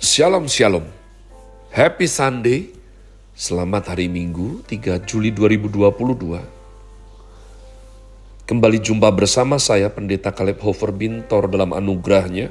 Shalom 0.00 0.48
Shalom. 0.48 0.88
Happy 1.68 2.08
Sunday. 2.08 2.72
Selamat 3.36 3.92
hari 3.92 4.08
Minggu 4.08 4.64
3 4.64 4.96
Juli 5.04 5.28
2022 5.28 6.40
Kembali 8.48 8.80
jumpa 8.80 9.12
bersama 9.12 9.60
saya 9.60 9.92
Pendeta 9.92 10.32
Caleb 10.32 10.56
Hofer 10.64 10.96
Bintor 10.96 11.52
dalam 11.52 11.76
anugerahnya 11.76 12.48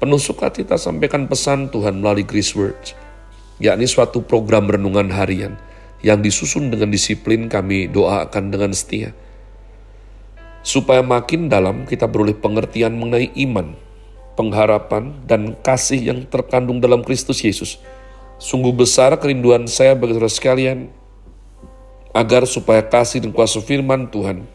Penuh 0.00 0.16
sukacita 0.16 0.80
sampaikan 0.80 1.28
pesan 1.28 1.68
Tuhan 1.68 2.00
melalui 2.00 2.24
Grace 2.24 2.56
Words 2.56 2.96
yakni 3.60 3.84
suatu 3.84 4.24
program 4.24 4.72
renungan 4.72 5.12
harian 5.12 5.60
yang 6.00 6.24
disusun 6.24 6.72
dengan 6.72 6.88
disiplin 6.88 7.52
kami 7.52 7.92
doakan 7.92 8.48
dengan 8.48 8.72
setia. 8.72 9.12
Supaya 10.64 11.04
makin 11.04 11.52
dalam 11.52 11.84
kita 11.84 12.08
beroleh 12.08 12.32
pengertian 12.32 12.96
mengenai 12.96 13.34
iman, 13.44 13.76
pengharapan, 14.38 15.18
dan 15.26 15.58
kasih 15.58 16.14
yang 16.14 16.22
terkandung 16.30 16.78
dalam 16.78 17.02
Kristus 17.02 17.42
Yesus. 17.42 17.82
Sungguh 18.38 18.70
besar 18.70 19.18
kerinduan 19.18 19.66
saya 19.66 19.98
bagi 19.98 20.14
saudara 20.14 20.30
sekalian, 20.30 20.78
agar 22.14 22.46
supaya 22.46 22.86
kasih 22.86 23.18
dan 23.18 23.34
kuasa 23.34 23.58
firman 23.58 24.06
Tuhan 24.06 24.46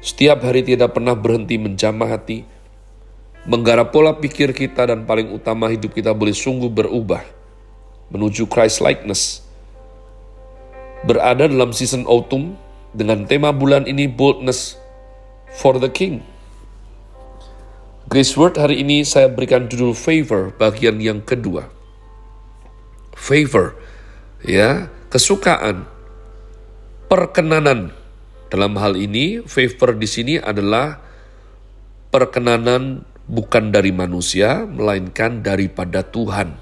setiap 0.00 0.40
hari 0.48 0.64
tidak 0.64 0.96
pernah 0.96 1.12
berhenti 1.12 1.60
menjamah 1.60 2.08
hati, 2.16 2.48
menggarap 3.44 3.92
pola 3.92 4.16
pikir 4.16 4.56
kita 4.56 4.88
dan 4.88 5.04
paling 5.04 5.28
utama 5.28 5.68
hidup 5.68 5.92
kita 5.92 6.16
boleh 6.16 6.32
sungguh 6.32 6.72
berubah 6.72 7.20
menuju 8.08 8.48
Christ 8.48 8.80
likeness. 8.80 9.44
Berada 11.04 11.44
dalam 11.44 11.76
season 11.76 12.08
autumn 12.08 12.56
dengan 12.96 13.28
tema 13.28 13.52
bulan 13.52 13.84
ini 13.84 14.08
boldness 14.08 14.80
for 15.60 15.76
the 15.76 15.92
king. 15.92 16.24
Grace 18.10 18.34
Word 18.34 18.58
hari 18.58 18.82
ini 18.82 19.06
saya 19.06 19.30
berikan 19.30 19.70
judul 19.70 19.94
favor 19.94 20.50
bagian 20.58 20.98
yang 20.98 21.22
kedua. 21.22 21.70
Favor, 23.14 23.78
ya, 24.42 24.90
kesukaan, 25.14 25.86
perkenanan. 27.06 27.94
Dalam 28.50 28.74
hal 28.82 28.98
ini, 28.98 29.46
favor 29.46 29.94
di 29.94 30.10
sini 30.10 30.34
adalah 30.42 30.98
perkenanan 32.10 33.06
bukan 33.30 33.70
dari 33.70 33.94
manusia, 33.94 34.66
melainkan 34.66 35.46
daripada 35.46 36.02
Tuhan. 36.02 36.58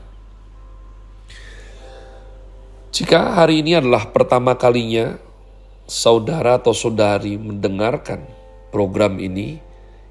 Jika 2.93 3.41
hari 3.41 3.65
ini 3.65 3.73
adalah 3.73 4.13
pertama 4.13 4.53
kalinya 4.53 5.17
saudara 5.89 6.61
atau 6.61 6.77
saudari 6.77 7.41
mendengarkan 7.41 8.21
program 8.69 9.17
ini, 9.17 9.65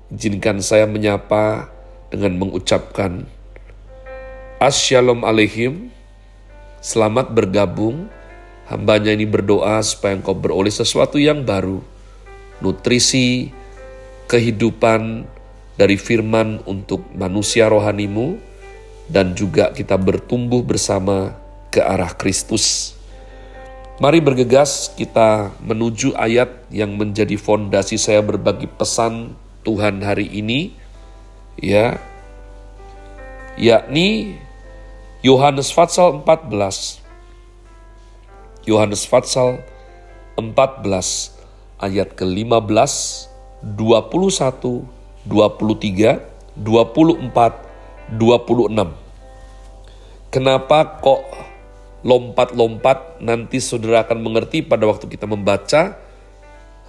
Izinkan 0.08 0.64
saya 0.64 0.88
menyapa 0.88 1.68
dengan 2.08 2.40
mengucapkan 2.40 3.28
Assalamualaikum 4.56 5.28
alaihim, 5.28 5.74
selamat 6.80 7.36
bergabung. 7.36 8.08
Hambanya 8.72 9.12
ini 9.12 9.28
berdoa 9.28 9.84
supaya 9.84 10.16
engkau 10.16 10.32
beroleh 10.32 10.72
sesuatu 10.72 11.20
yang 11.20 11.44
baru, 11.44 11.84
nutrisi, 12.64 13.52
kehidupan 14.32 15.28
dari 15.76 16.00
firman 16.00 16.64
untuk 16.64 17.04
manusia 17.12 17.68
rohanimu, 17.68 18.40
dan 19.12 19.36
juga 19.36 19.76
kita 19.76 20.00
bertumbuh 20.00 20.64
bersama 20.64 21.36
ke 21.68 21.84
arah 21.84 22.16
Kristus. 22.16 22.96
Mari 24.00 24.24
bergegas 24.24 24.88
kita 24.96 25.52
menuju 25.60 26.16
ayat 26.16 26.64
yang 26.72 26.96
menjadi 26.96 27.36
fondasi 27.36 28.00
saya 28.00 28.24
berbagi 28.24 28.72
pesan 28.72 29.36
Tuhan 29.68 30.00
hari 30.00 30.32
ini 30.32 30.72
ya 31.60 32.00
yakni 33.60 34.40
Yohanes 35.20 35.76
Fatsal 35.76 36.24
14 36.24 37.04
Yohanes 38.64 39.04
Fatsal 39.04 39.60
14 40.40 41.84
ayat 41.84 42.16
ke-15 42.16 43.28
21 43.76 44.88
23 45.28 45.28
24 45.28 46.16
26 48.16 49.08
Kenapa 50.28 51.00
kok 51.00 51.24
lompat-lompat? 52.04 53.24
Nanti 53.24 53.64
saudara 53.64 54.04
akan 54.04 54.28
mengerti 54.28 54.62
pada 54.64 54.88
waktu 54.88 55.08
kita 55.08 55.26
membaca 55.28 55.96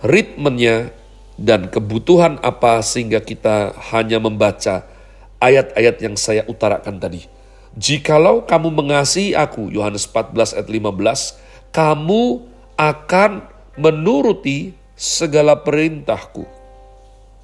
ritmenya 0.02 0.90
dan 1.38 1.70
kebutuhan 1.70 2.42
apa 2.42 2.82
sehingga 2.82 3.22
kita 3.22 3.70
hanya 3.94 4.18
membaca 4.18 4.82
ayat-ayat 5.38 5.96
yang 6.02 6.18
saya 6.18 6.42
utarakan 6.50 6.98
tadi. 6.98 7.30
Jikalau 7.78 8.42
kamu 8.42 8.74
mengasihi 8.74 9.38
aku, 9.38 9.70
Yohanes 9.70 10.10
14 10.10 10.58
ayat 10.58 10.66
15, 10.66 11.38
kamu 11.70 12.42
akan 12.74 13.46
menuruti 13.78 14.74
segala 14.98 15.54
perintahku. 15.62 16.42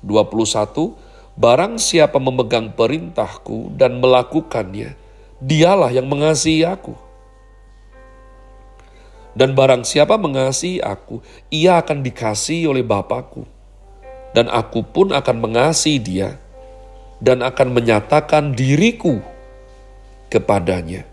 21, 0.02 0.98
barang 1.38 1.78
siapa 1.78 2.18
memegang 2.18 2.74
perintahku 2.74 3.78
dan 3.78 4.02
melakukannya, 4.02 4.98
dialah 5.38 5.94
yang 5.94 6.10
mengasihi 6.10 6.66
aku. 6.66 6.98
Dan 9.38 9.54
barang 9.54 9.86
siapa 9.86 10.18
mengasihi 10.18 10.82
aku, 10.82 11.22
ia 11.46 11.78
akan 11.78 12.02
dikasihi 12.02 12.66
oleh 12.66 12.82
Bapakku 12.82 13.53
dan 14.34 14.50
aku 14.50 14.82
pun 14.82 15.14
akan 15.14 15.36
mengasihi 15.38 16.02
dia 16.02 16.36
dan 17.22 17.40
akan 17.40 17.72
menyatakan 17.72 18.52
diriku 18.52 19.22
kepadanya. 20.28 21.06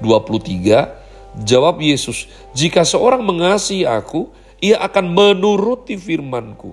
23 0.00 1.06
Jawab 1.36 1.84
Yesus, 1.84 2.32
jika 2.56 2.80
seorang 2.80 3.20
mengasihi 3.20 3.84
aku, 3.84 4.32
ia 4.56 4.80
akan 4.80 5.12
menuruti 5.12 6.00
firmanku, 6.00 6.72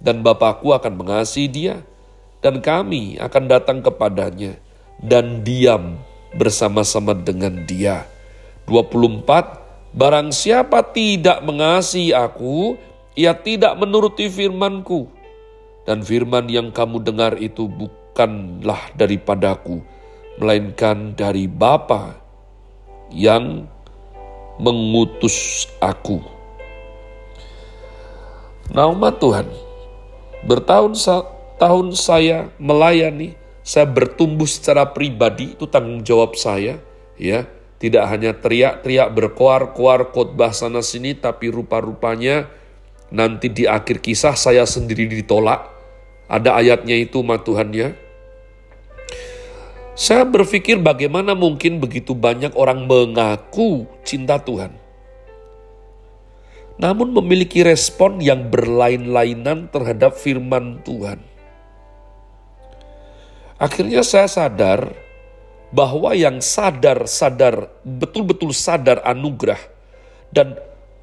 dan 0.00 0.24
Bapakku 0.24 0.72
akan 0.72 1.04
mengasihi 1.04 1.52
dia, 1.52 1.84
dan 2.40 2.64
kami 2.64 3.20
akan 3.20 3.44
datang 3.44 3.84
kepadanya, 3.84 4.56
dan 5.04 5.44
diam 5.44 6.00
bersama-sama 6.32 7.12
dengan 7.12 7.60
dia. 7.68 8.08
24 8.64 9.60
Barang 9.90 10.30
siapa 10.30 10.86
tidak 10.86 11.42
mengasihi 11.42 12.14
aku, 12.14 12.78
ia 13.18 13.34
tidak 13.34 13.78
menuruti 13.78 14.30
firmanku. 14.30 15.10
Dan 15.88 16.04
firman 16.04 16.46
yang 16.46 16.70
kamu 16.70 17.02
dengar 17.02 17.34
itu 17.40 17.66
bukanlah 17.66 18.92
daripadaku, 18.94 19.80
melainkan 20.38 21.16
dari 21.16 21.48
Bapa 21.50 22.14
yang 23.10 23.66
mengutus 24.60 25.66
aku. 25.80 26.20
Nama 28.70 29.08
Tuhan, 29.18 29.50
bertahun 30.46 30.94
tahun 31.58 31.96
saya 31.96 32.52
melayani, 32.60 33.34
saya 33.66 33.88
bertumbuh 33.88 34.46
secara 34.46 34.86
pribadi, 34.94 35.58
itu 35.58 35.66
tanggung 35.66 36.06
jawab 36.06 36.38
saya, 36.38 36.78
ya. 37.18 37.48
Tidak 37.80 38.04
hanya 38.04 38.36
teriak-teriak 38.36 39.08
berkoar-koar 39.16 40.12
khotbah 40.12 40.52
sana 40.52 40.84
sini, 40.84 41.16
tapi 41.16 41.48
rupa-rupanya 41.48 42.52
nanti 43.10 43.50
di 43.50 43.66
akhir 43.66 44.00
kisah 44.00 44.38
saya 44.38 44.64
sendiri 44.64 45.10
ditolak. 45.10 45.66
Ada 46.30 46.62
ayatnya 46.62 46.94
itu 46.94 47.20
ma 47.26 47.42
Tuhannya. 47.42 47.94
Saya 49.98 50.24
berpikir 50.24 50.80
bagaimana 50.80 51.36
mungkin 51.36 51.82
begitu 51.82 52.16
banyak 52.16 52.56
orang 52.56 52.86
mengaku 52.86 53.84
cinta 54.06 54.40
Tuhan. 54.40 54.72
Namun 56.80 57.12
memiliki 57.12 57.60
respon 57.60 58.22
yang 58.24 58.48
berlain-lainan 58.48 59.68
terhadap 59.68 60.16
firman 60.16 60.80
Tuhan. 60.80 61.20
Akhirnya 63.60 64.00
saya 64.00 64.24
sadar 64.24 64.96
bahwa 65.68 66.16
yang 66.16 66.40
sadar-sadar, 66.40 67.68
betul-betul 67.84 68.56
sadar 68.56 69.04
anugerah 69.04 69.60
dan 70.32 70.56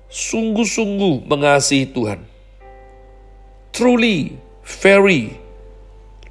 sungguh-sungguh 0.08 1.28
mengasihi 1.28 1.92
Tuhan. 1.92 2.24
Truly, 3.76 4.40
very 4.64 5.38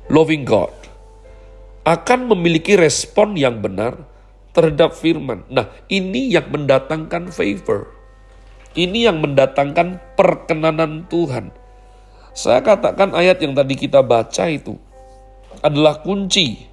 loving 0.09 0.43
God 0.49 0.73
akan 1.87 2.27
memiliki 2.35 2.75
respon 2.75 3.39
yang 3.39 3.63
benar 3.63 3.95
terhadap 4.51 4.97
firman. 4.97 5.47
Nah, 5.47 5.71
ini 5.87 6.35
yang 6.35 6.51
mendatangkan 6.51 7.31
favor. 7.31 7.95
Ini 8.75 9.09
yang 9.09 9.23
mendatangkan 9.23 10.19
perkenanan 10.19 11.07
Tuhan. 11.07 11.55
Saya 12.37 12.61
katakan 12.61 13.17
ayat 13.17 13.41
yang 13.41 13.57
tadi 13.57 13.79
kita 13.79 14.05
baca 14.05 14.45
itu 14.51 14.77
adalah 15.65 16.05
kunci 16.05 16.69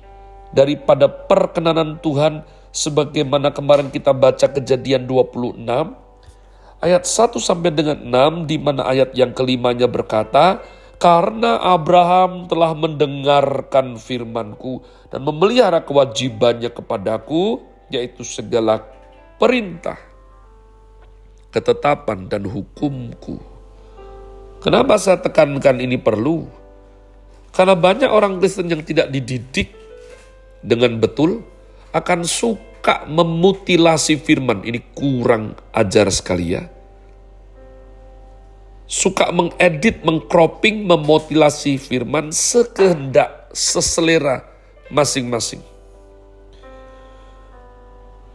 daripada 0.52 1.08
perkenanan 1.08 2.02
Tuhan 2.04 2.44
sebagaimana 2.76 3.56
kemarin 3.56 3.88
kita 3.88 4.12
baca 4.12 4.52
kejadian 4.52 5.08
26 5.08 6.03
ayat 6.84 7.08
1 7.08 7.40
sampai 7.40 7.72
dengan 7.72 7.96
6 8.04 8.44
di 8.52 8.60
mana 8.60 8.84
ayat 8.84 9.16
yang 9.16 9.32
kelimanya 9.32 9.88
berkata, 9.88 10.60
Karena 11.00 11.60
Abraham 11.60 12.48
telah 12.48 12.76
mendengarkan 12.76 14.00
firmanku 14.00 14.84
dan 15.12 15.24
memelihara 15.24 15.84
kewajibannya 15.84 16.72
kepadaku, 16.72 17.60
yaitu 17.92 18.24
segala 18.24 18.84
perintah, 19.36 20.00
ketetapan, 21.52 22.32
dan 22.32 22.48
hukumku. 22.48 23.40
Kenapa 24.64 24.96
saya 24.96 25.20
tekankan 25.20 25.84
ini 25.84 26.00
perlu? 26.00 26.48
Karena 27.52 27.76
banyak 27.76 28.08
orang 28.08 28.40
Kristen 28.40 28.72
yang 28.72 28.88
tidak 28.88 29.12
dididik 29.12 29.76
dengan 30.64 31.04
betul 31.04 31.44
akan 31.92 32.24
suka 32.24 33.04
memutilasi 33.12 34.24
firman. 34.24 34.64
Ini 34.64 34.96
kurang 34.96 35.60
ajar 35.76 36.08
sekali 36.08 36.56
ya 36.56 36.73
suka 38.88 39.32
mengedit, 39.32 40.04
mengcropping, 40.04 40.86
memotilasi 40.86 41.80
firman 41.80 42.30
sekehendak, 42.30 43.50
seselera 43.56 44.46
masing-masing. 44.92 45.62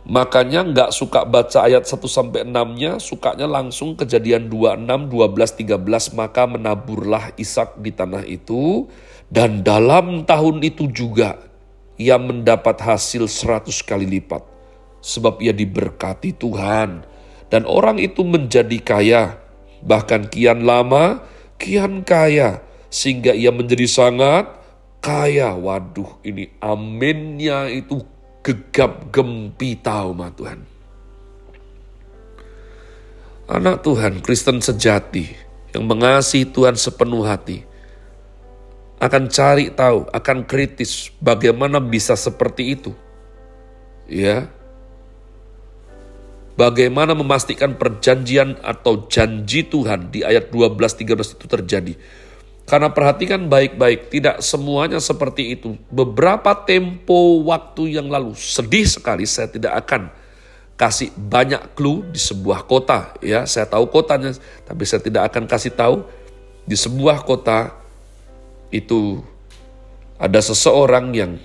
Makanya 0.09 0.65
nggak 0.65 0.91
suka 0.97 1.29
baca 1.29 1.69
ayat 1.69 1.85
1 1.85 2.01
sampai 2.09 2.41
6-nya, 2.49 2.97
sukanya 2.97 3.45
langsung 3.45 3.93
kejadian 3.93 4.49
26, 4.49 5.05
12, 5.05 5.77
13, 5.77 6.17
maka 6.17 6.49
menaburlah 6.49 7.29
Ishak 7.37 7.77
di 7.77 7.93
tanah 7.93 8.25
itu, 8.25 8.89
dan 9.29 9.61
dalam 9.61 10.25
tahun 10.25 10.65
itu 10.65 10.89
juga 10.89 11.37
ia 12.01 12.17
mendapat 12.17 12.81
hasil 12.81 13.29
100 13.29 13.69
kali 13.85 14.09
lipat. 14.09 14.41
Sebab 15.05 15.45
ia 15.45 15.53
diberkati 15.53 16.33
Tuhan, 16.41 17.05
dan 17.53 17.63
orang 17.69 18.01
itu 18.01 18.25
menjadi 18.25 18.81
kaya, 18.81 19.37
bahkan 19.85 20.27
kian 20.27 20.67
lama, 20.67 21.23
kian 21.59 22.03
kaya, 22.07 22.63
sehingga 22.89 23.35
ia 23.35 23.53
menjadi 23.53 23.87
sangat 23.87 24.49
kaya. 25.03 25.55
Waduh, 25.55 26.21
ini 26.25 26.51
aminnya 26.63 27.69
itu 27.71 28.03
gegap 28.43 29.13
gempita 29.13 30.07
umat 30.09 30.35
Tuhan. 30.39 30.61
Anak 33.49 33.81
Tuhan, 33.81 34.21
Kristen 34.21 34.61
sejati, 34.61 35.33
yang 35.73 35.89
mengasihi 35.89 36.45
Tuhan 36.45 36.77
sepenuh 36.77 37.25
hati, 37.25 37.65
akan 39.01 39.31
cari 39.33 39.73
tahu, 39.73 40.05
akan 40.13 40.45
kritis 40.45 41.09
bagaimana 41.17 41.81
bisa 41.81 42.13
seperti 42.13 42.77
itu. 42.77 42.93
Ya, 44.05 44.53
Bagaimana 46.59 47.15
memastikan 47.15 47.79
perjanjian 47.79 48.59
atau 48.67 49.07
janji 49.07 49.63
Tuhan 49.63 50.11
di 50.11 50.27
ayat 50.27 50.51
12-13 50.51 51.39
itu 51.39 51.47
terjadi. 51.47 51.95
Karena 52.67 52.91
perhatikan 52.91 53.47
baik-baik, 53.47 54.11
tidak 54.11 54.43
semuanya 54.43 54.99
seperti 54.99 55.55
itu. 55.55 55.79
Beberapa 55.87 56.59
tempo 56.67 57.47
waktu 57.47 57.95
yang 57.95 58.11
lalu, 58.11 58.35
sedih 58.35 58.91
sekali 58.91 59.23
saya 59.23 59.47
tidak 59.47 59.87
akan 59.87 60.11
kasih 60.75 61.15
banyak 61.15 61.79
clue 61.79 62.03
di 62.11 62.19
sebuah 62.19 62.67
kota. 62.67 63.15
Ya, 63.23 63.47
saya 63.47 63.71
tahu 63.71 63.87
kotanya, 63.95 64.35
tapi 64.67 64.83
saya 64.83 64.99
tidak 64.99 65.31
akan 65.31 65.47
kasih 65.47 65.79
tahu 65.79 66.03
di 66.67 66.75
sebuah 66.75 67.23
kota 67.23 67.71
itu 68.75 69.23
ada 70.19 70.43
seseorang 70.43 71.15
yang 71.15 71.39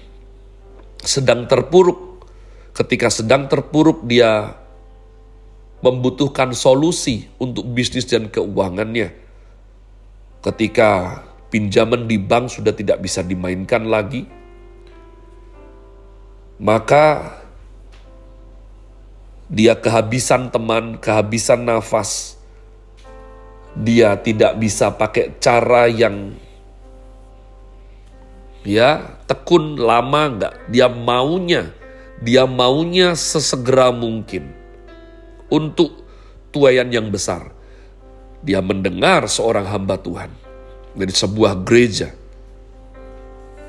sedang 1.06 1.46
terpuruk. 1.46 2.26
Ketika 2.74 3.14
sedang 3.14 3.46
terpuruk 3.46 4.02
dia 4.10 4.63
membutuhkan 5.84 6.56
solusi 6.56 7.28
untuk 7.36 7.68
bisnis 7.76 8.08
dan 8.08 8.32
keuangannya. 8.32 9.12
Ketika 10.40 11.20
pinjaman 11.52 12.08
di 12.08 12.16
bank 12.16 12.56
sudah 12.56 12.72
tidak 12.72 13.04
bisa 13.04 13.20
dimainkan 13.20 13.92
lagi, 13.92 14.24
maka 16.64 17.36
dia 19.52 19.76
kehabisan 19.76 20.48
teman, 20.56 20.96
kehabisan 21.04 21.68
nafas. 21.68 22.40
Dia 23.74 24.16
tidak 24.22 24.62
bisa 24.62 24.94
pakai 24.94 25.36
cara 25.42 25.90
yang 25.90 26.32
ya 28.64 29.20
tekun 29.28 29.76
lama 29.76 30.32
enggak. 30.32 30.54
Dia 30.72 30.88
maunya, 30.88 31.76
dia 32.24 32.48
maunya 32.48 33.18
sesegera 33.18 33.90
mungkin 33.90 34.63
untuk 35.54 36.02
tuayan 36.50 36.90
yang 36.90 37.14
besar. 37.14 37.54
Dia 38.42 38.60
mendengar 38.60 39.30
seorang 39.30 39.70
hamba 39.70 40.02
Tuhan 40.02 40.34
dari 40.98 41.14
sebuah 41.14 41.64
gereja 41.64 42.24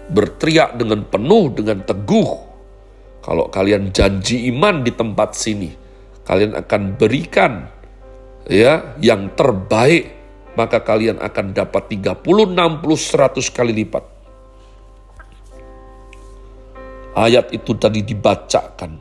berteriak 0.08 0.76
dengan 0.76 1.06
penuh 1.08 1.52
dengan 1.54 1.81
teguh. 1.84 2.31
Kalau 3.25 3.48
kalian 3.48 3.88
janji 3.88 4.52
iman 4.52 4.84
di 4.84 4.92
tempat 4.92 5.32
sini, 5.32 5.72
kalian 6.28 6.52
akan 6.60 6.82
berikan 7.00 7.72
ya 8.44 8.96
yang 9.00 9.32
terbaik, 9.32 10.12
maka 10.60 10.84
kalian 10.84 11.16
akan 11.16 11.56
dapat 11.56 11.88
30, 11.88 12.20
60, 12.20 12.84
100 12.84 13.56
kali 13.56 13.72
lipat. 13.72 14.04
Ayat 17.14 17.54
itu 17.54 17.72
tadi 17.78 18.04
dibacakan. 18.04 19.00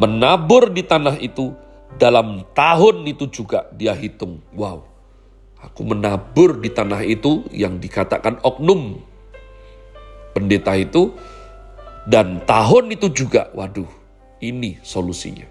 Menabur 0.00 0.72
di 0.72 0.84
tanah 0.86 1.20
itu 1.20 1.52
dalam 1.96 2.44
tahun 2.52 3.04
itu 3.08 3.28
juga 3.28 3.68
dia 3.72 3.92
hitung, 3.92 4.40
wow, 4.52 4.84
aku 5.60 5.82
menabur 5.84 6.60
di 6.60 6.70
tanah 6.70 7.02
itu 7.04 7.44
yang 7.52 7.80
dikatakan 7.80 8.40
oknum 8.44 9.00
pendeta 10.36 10.76
itu, 10.76 11.16
dan 12.06 12.44
tahun 12.44 12.92
itu 12.92 13.08
juga, 13.10 13.48
waduh, 13.56 13.88
ini 14.44 14.78
solusinya. 14.84 15.48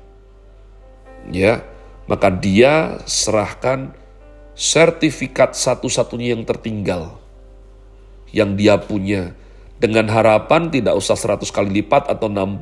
Ya, 1.34 1.66
maka 2.06 2.30
dia 2.30 3.02
serahkan 3.10 3.98
sertifikat 4.54 5.58
satu-satunya 5.58 6.38
yang 6.38 6.48
tertinggal 6.48 7.20
yang 8.32 8.56
dia 8.60 8.80
punya 8.80 9.36
dengan 9.80 10.08
harapan 10.12 10.72
tidak 10.72 10.96
usah 10.96 11.16
100 11.16 11.48
kali 11.52 11.84
lipat 11.84 12.08
atau 12.08 12.32
60 12.32 12.60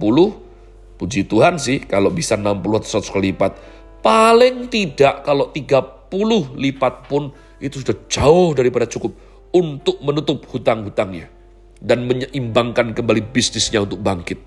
puji 1.03 1.27
Tuhan 1.27 1.59
sih 1.59 1.83
kalau 1.83 2.07
bisa 2.07 2.39
60 2.39 2.63
atau 2.63 3.03
100 3.03 3.11
kali 3.11 3.35
lipat 3.35 3.51
Paling 4.03 4.67
tidak 4.67 5.23
kalau 5.23 5.47
30 5.55 6.11
lipat 6.59 7.07
pun 7.07 7.31
itu 7.63 7.79
sudah 7.79 7.95
jauh 8.11 8.51
daripada 8.51 8.83
cukup 8.83 9.15
untuk 9.55 10.03
menutup 10.03 10.43
hutang-hutangnya 10.51 11.31
dan 11.79 12.03
menyeimbangkan 12.03 12.91
kembali 12.91 13.31
bisnisnya 13.31 13.79
untuk 13.79 14.03
bangkit. 14.03 14.43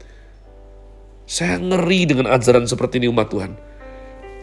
Saya 1.24 1.56
ngeri 1.56 2.04
dengan 2.04 2.36
ajaran 2.36 2.68
seperti 2.68 3.00
ini 3.00 3.08
umat 3.08 3.32
Tuhan. 3.32 3.52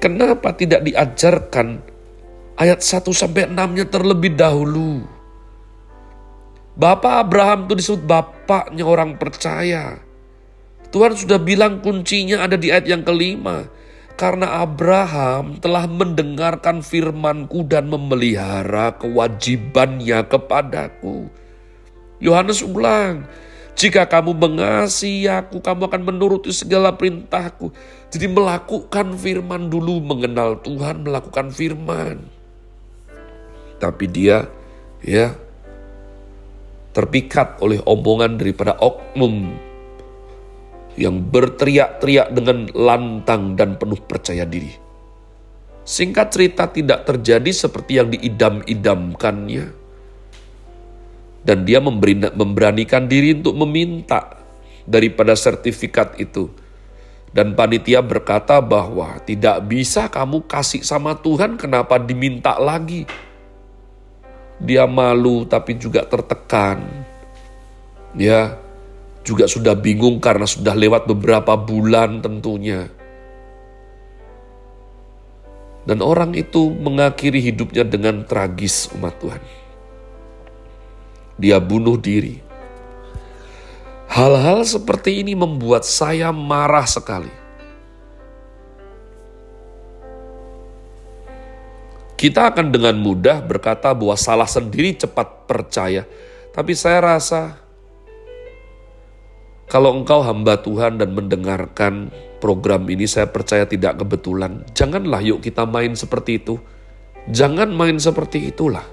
Kenapa 0.01 0.57
tidak 0.57 0.81
diajarkan 0.81 1.77
ayat 2.57 2.81
1 2.81 3.05
sampai 3.13 3.53
6-nya 3.53 3.85
terlebih 3.93 4.33
dahulu? 4.33 5.05
Bapak 6.73 7.29
Abraham 7.29 7.69
itu 7.69 7.73
disebut 7.77 8.01
bapaknya 8.01 8.81
orang 8.81 9.21
percaya. 9.21 10.01
Tuhan 10.93 11.17
sudah 11.17 11.41
bilang 11.41 11.81
kuncinya 11.81 12.45
ada 12.45 12.53
di 12.53 12.69
ayat 12.69 12.85
yang 12.85 13.01
kelima 13.01 13.65
karena 14.13 14.61
Abraham 14.61 15.57
telah 15.57 15.89
mendengarkan 15.89 16.85
firmanku 16.85 17.65
dan 17.65 17.89
memelihara 17.89 18.93
kewajibannya 19.01 20.21
kepadaku. 20.29 21.33
Yohanes 22.21 22.61
ulang, 22.61 23.25
jika 23.73 24.05
kamu 24.05 24.37
mengasihi 24.37 25.25
aku, 25.25 25.65
kamu 25.65 25.89
akan 25.89 26.01
menuruti 26.05 26.53
segala 26.53 26.93
perintahku. 26.93 27.73
Jadi 28.13 28.29
melakukan 28.29 29.17
firman 29.17 29.73
dulu, 29.73 29.97
mengenal 29.97 30.61
Tuhan, 30.61 31.09
melakukan 31.09 31.49
firman. 31.49 32.21
Tapi 33.81 34.05
dia 34.13 34.45
ya 35.01 35.33
terpikat 36.93 37.57
oleh 37.65 37.81
omongan 37.81 38.37
daripada 38.37 38.77
oknum 38.77 39.72
yang 40.99 41.21
berteriak-teriak 41.21 42.33
dengan 42.33 42.69
lantang 42.73 43.57
dan 43.57 43.77
penuh 43.77 43.97
percaya 44.03 44.45
diri. 44.45 44.71
Singkat 45.83 46.27
cerita 46.31 46.63
tidak 46.71 47.03
terjadi 47.03 47.51
seperti 47.51 47.99
yang 47.99 48.07
diidam-idamkannya. 48.13 49.65
Dan 51.43 51.67
dia 51.67 51.83
memberanikan 51.83 53.03
diri 53.11 53.35
untuk 53.35 53.59
meminta 53.67 54.39
daripada 54.87 55.35
sertifikat 55.35 56.15
itu. 56.15 56.47
Dan 57.33 57.57
panitia 57.57 57.99
berkata 57.99 58.63
bahwa 58.63 59.19
tidak 59.27 59.65
bisa 59.67 60.07
kamu 60.07 60.45
kasih 60.47 60.85
sama 60.85 61.17
Tuhan, 61.19 61.59
kenapa 61.59 61.99
diminta 61.99 62.55
lagi? 62.61 63.03
Dia 64.61 64.87
malu 64.87 65.43
tapi 65.43 65.75
juga 65.75 66.07
tertekan. 66.07 66.79
Ya, 68.15 68.55
juga 69.23 69.47
sudah 69.47 69.73
bingung 69.73 70.19
karena 70.19 70.43
sudah 70.43 70.75
lewat 70.75 71.07
beberapa 71.07 71.55
bulan 71.55 72.19
tentunya. 72.19 72.91
Dan 75.83 75.99
orang 75.99 76.31
itu 76.35 76.71
mengakhiri 76.71 77.43
hidupnya 77.43 77.83
dengan 77.83 78.23
tragis 78.23 78.87
umat 78.95 79.19
Tuhan. 79.19 79.43
dia 81.33 81.57
bunuh 81.57 81.97
diri. 81.97 82.39
Hal-hal 84.05 84.61
seperti 84.61 85.25
ini 85.25 85.33
membuat 85.33 85.81
saya 85.81 86.29
marah 86.29 86.85
sekali. 86.85 87.33
Kita 92.13 92.53
akan 92.53 92.69
dengan 92.69 92.95
mudah 93.01 93.41
berkata 93.41 93.89
bahwa 93.91 94.13
salah 94.13 94.45
sendiri 94.47 94.93
cepat 94.93 95.49
percaya, 95.49 96.05
tapi 96.53 96.77
saya 96.77 97.01
rasa 97.17 97.62
kalau 99.67 99.95
engkau 99.95 100.19
hamba 100.21 100.59
Tuhan 100.59 100.99
dan 100.99 101.15
mendengarkan 101.15 102.11
program 102.43 102.91
ini, 102.91 103.07
saya 103.07 103.29
percaya 103.31 103.63
tidak 103.63 104.03
kebetulan. 104.03 104.67
Janganlah 104.75 105.23
yuk 105.23 105.39
kita 105.39 105.63
main 105.63 105.95
seperti 105.95 106.43
itu. 106.43 106.59
Jangan 107.31 107.71
main 107.71 107.95
seperti 107.95 108.51
itulah. 108.51 108.83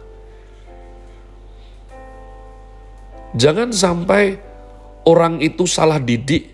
Jangan 3.35 3.71
sampai 3.71 4.39
orang 5.07 5.39
itu 5.43 5.67
salah 5.67 5.99
didik 6.03 6.51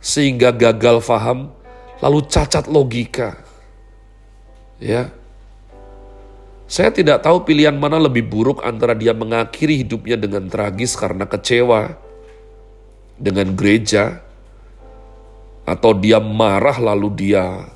sehingga 0.00 0.52
gagal 0.52 1.00
faham 1.04 1.52
lalu 2.00 2.24
cacat 2.28 2.68
logika. 2.68 3.40
Ya. 4.80 5.12
Saya 6.68 6.92
tidak 6.92 7.24
tahu 7.24 7.48
pilihan 7.48 7.72
mana 7.72 7.96
lebih 7.96 8.28
buruk 8.28 8.60
antara 8.60 8.92
dia 8.92 9.16
mengakhiri 9.16 9.80
hidupnya 9.80 10.20
dengan 10.20 10.52
tragis 10.52 10.92
karena 11.00 11.24
kecewa 11.24 12.07
dengan 13.18 13.52
gereja 13.52 14.22
atau 15.68 15.92
dia 15.92 16.22
marah 16.22 16.78
lalu 16.80 17.08
dia 17.12 17.68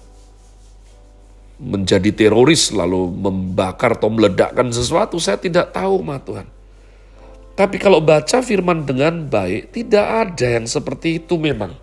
menjadi 1.61 2.11
teroris 2.15 2.73
lalu 2.73 3.11
membakar 3.11 3.95
atau 3.95 4.09
meledakkan 4.09 4.73
sesuatu 4.73 5.21
saya 5.21 5.37
tidak 5.37 5.75
tahu 5.77 6.01
ma 6.01 6.19
Tuhan 6.19 6.49
tapi 7.53 7.77
kalau 7.77 8.01
baca 8.01 8.41
firman 8.41 8.89
dengan 8.89 9.29
baik, 9.29 9.77
tidak 9.77 10.07
ada 10.09 10.57
yang 10.57 10.65
seperti 10.65 11.21
itu 11.21 11.37
memang. 11.37 11.77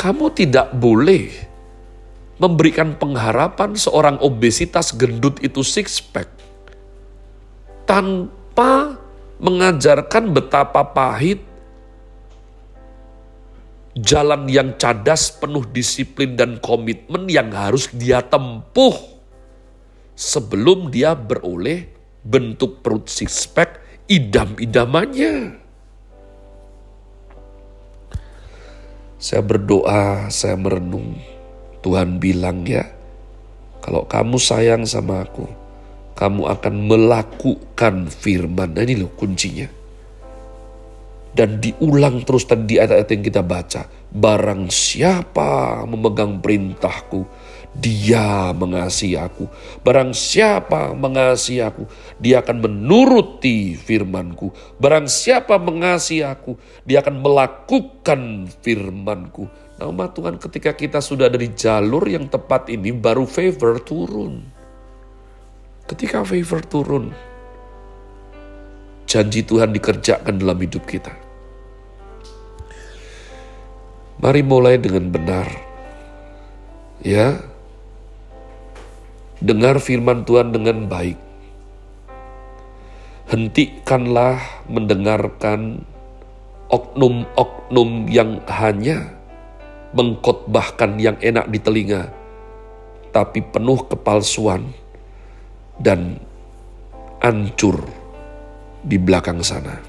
Kamu 0.00 0.32
tidak 0.32 0.72
boleh 0.72 1.28
memberikan 2.40 2.96
pengharapan 2.96 3.76
seorang 3.76 4.16
obesitas 4.24 4.96
gendut 4.96 5.36
itu 5.44 5.60
six 5.60 6.00
pack 6.00 6.24
tanpa 7.84 8.96
mengajarkan 9.40 10.36
betapa 10.36 10.84
pahit 10.92 11.40
jalan 13.96 14.46
yang 14.46 14.76
cadas 14.76 15.32
penuh 15.34 15.64
disiplin 15.66 16.36
dan 16.38 16.60
komitmen 16.62 17.26
yang 17.26 17.50
harus 17.50 17.90
dia 17.90 18.22
tempuh 18.22 18.94
sebelum 20.14 20.92
dia 20.92 21.16
beroleh 21.16 21.88
bentuk 22.20 22.84
perut 22.84 23.08
six 23.08 23.48
pack 23.48 23.80
idam-idamannya. 24.06 25.56
Saya 29.20 29.44
berdoa, 29.44 30.32
saya 30.32 30.56
merenung. 30.56 31.20
Tuhan 31.84 32.20
bilang 32.20 32.64
ya, 32.64 32.88
kalau 33.84 34.04
kamu 34.08 34.36
sayang 34.40 34.84
sama 34.88 35.24
aku, 35.24 35.44
kamu 36.20 36.52
akan 36.52 36.74
melakukan 36.84 38.12
firman. 38.12 38.76
Nah, 38.76 38.84
ini 38.84 39.00
loh 39.00 39.08
kuncinya. 39.16 39.64
Dan 41.30 41.62
diulang 41.62 42.26
terus 42.28 42.44
tadi 42.44 42.74
di 42.74 42.76
ayat-ayat 42.76 43.08
yang 43.08 43.24
kita 43.24 43.40
baca. 43.40 43.88
Barang 44.10 44.68
siapa 44.68 45.80
memegang 45.88 46.42
perintahku, 46.42 47.24
dia 47.72 48.50
mengasihi 48.52 49.16
aku. 49.16 49.46
Barang 49.80 50.10
siapa 50.10 50.92
mengasihi 50.92 51.64
aku, 51.64 51.88
dia 52.18 52.44
akan 52.44 52.66
menuruti 52.68 53.78
firmanku. 53.78 54.52
Barang 54.76 55.06
siapa 55.08 55.56
mengasihi 55.56 56.26
aku, 56.26 56.58
dia 56.84 57.00
akan 57.00 57.22
melakukan 57.22 58.50
firmanku. 58.60 59.48
Nama 59.80 60.04
Tuhan 60.12 60.36
ketika 60.36 60.76
kita 60.76 61.00
sudah 61.00 61.32
dari 61.32 61.56
jalur 61.56 62.04
yang 62.04 62.28
tepat 62.28 62.68
ini, 62.68 62.92
baru 62.92 63.24
favor 63.24 63.80
turun. 63.80 64.59
Ketika 65.90 66.22
favor 66.22 66.62
turun, 66.62 67.10
janji 69.10 69.42
Tuhan 69.42 69.74
dikerjakan 69.74 70.38
dalam 70.38 70.54
hidup 70.62 70.86
kita. 70.86 71.10
Mari 74.22 74.46
mulai 74.46 74.78
dengan 74.78 75.10
benar. 75.10 75.50
Ya, 77.02 77.42
Dengar 79.40 79.80
firman 79.80 80.28
Tuhan 80.28 80.52
dengan 80.52 80.84
baik. 80.84 81.16
Hentikanlah 83.32 84.36
mendengarkan 84.68 85.80
oknum-oknum 86.68 88.04
yang 88.06 88.44
hanya 88.46 89.16
mengkotbahkan 89.96 91.00
yang 91.00 91.16
enak 91.24 91.48
di 91.48 91.56
telinga, 91.56 92.12
tapi 93.16 93.40
penuh 93.40 93.80
kepalsuan 93.88 94.79
dan 95.80 96.20
ancur 97.24 97.80
di 98.84 98.96
belakang 99.00 99.40
sana. 99.40 99.80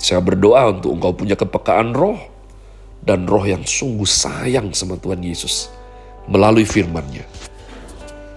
Saya 0.00 0.18
berdoa 0.24 0.70
untuk 0.74 0.96
engkau 0.96 1.12
punya 1.14 1.36
kepekaan 1.38 1.92
roh 1.94 2.18
dan 3.04 3.24
roh 3.28 3.44
yang 3.44 3.62
sungguh 3.62 4.08
sayang 4.08 4.72
sama 4.74 4.96
Tuhan 4.96 5.20
Yesus 5.22 5.70
melalui 6.26 6.64
firman-Nya. 6.64 7.24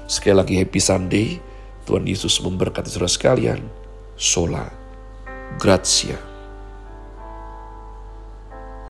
Sekali 0.08 0.36
lagi 0.36 0.54
happy 0.60 0.82
Sunday. 0.82 1.28
Tuhan 1.84 2.08
Yesus 2.08 2.40
memberkati 2.40 2.88
saudara 2.88 3.12
sekalian. 3.12 3.60
Sola. 4.16 4.64
Grazie. 5.60 6.33